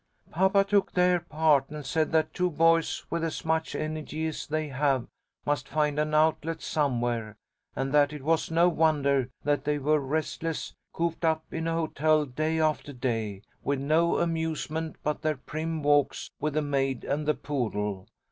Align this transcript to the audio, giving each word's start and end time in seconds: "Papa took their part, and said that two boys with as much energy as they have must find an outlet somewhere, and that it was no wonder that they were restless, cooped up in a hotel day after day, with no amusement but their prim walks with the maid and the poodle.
"Papa 0.31 0.63
took 0.63 0.93
their 0.93 1.19
part, 1.19 1.69
and 1.69 1.85
said 1.85 2.11
that 2.11 2.33
two 2.33 2.49
boys 2.49 3.05
with 3.11 3.23
as 3.23 3.45
much 3.45 3.75
energy 3.75 4.25
as 4.25 4.47
they 4.47 4.69
have 4.69 5.05
must 5.45 5.67
find 5.69 5.99
an 5.99 6.15
outlet 6.15 6.59
somewhere, 6.59 7.37
and 7.75 7.93
that 7.93 8.11
it 8.11 8.23
was 8.23 8.49
no 8.49 8.67
wonder 8.67 9.29
that 9.43 9.63
they 9.63 9.77
were 9.77 9.99
restless, 9.99 10.73
cooped 10.91 11.23
up 11.23 11.43
in 11.53 11.67
a 11.67 11.73
hotel 11.75 12.25
day 12.25 12.59
after 12.59 12.93
day, 12.93 13.43
with 13.63 13.79
no 13.79 14.17
amusement 14.17 14.95
but 15.03 15.21
their 15.21 15.37
prim 15.37 15.83
walks 15.83 16.31
with 16.39 16.55
the 16.55 16.63
maid 16.63 17.03
and 17.03 17.27
the 17.27 17.35
poodle. 17.35 18.07